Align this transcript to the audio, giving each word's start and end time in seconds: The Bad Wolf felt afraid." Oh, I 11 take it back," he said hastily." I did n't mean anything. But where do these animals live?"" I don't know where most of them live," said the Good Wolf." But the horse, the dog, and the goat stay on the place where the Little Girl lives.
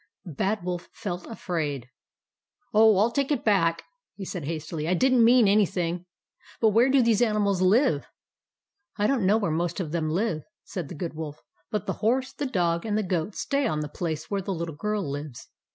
The 0.25 0.31
Bad 0.31 0.63
Wolf 0.63 0.89
felt 0.93 1.27
afraid." 1.27 1.87
Oh, 2.73 2.87
I 2.93 3.01
11 3.01 3.13
take 3.13 3.31
it 3.31 3.45
back," 3.45 3.83
he 4.15 4.25
said 4.25 4.45
hastily." 4.45 4.87
I 4.87 4.95
did 4.95 5.13
n't 5.13 5.21
mean 5.23 5.47
anything. 5.47 6.07
But 6.59 6.69
where 6.69 6.89
do 6.89 7.03
these 7.03 7.21
animals 7.21 7.61
live?"" 7.61 8.07
I 8.97 9.05
don't 9.05 9.27
know 9.27 9.37
where 9.37 9.51
most 9.51 9.79
of 9.79 9.91
them 9.91 10.09
live," 10.09 10.41
said 10.63 10.87
the 10.89 10.95
Good 10.95 11.13
Wolf." 11.13 11.43
But 11.71 11.85
the 11.85 11.93
horse, 12.01 12.33
the 12.33 12.47
dog, 12.47 12.83
and 12.83 12.97
the 12.97 13.03
goat 13.03 13.35
stay 13.35 13.67
on 13.67 13.81
the 13.81 13.87
place 13.89 14.27
where 14.27 14.41
the 14.41 14.55
Little 14.55 14.73
Girl 14.75 15.07
lives. 15.07 15.49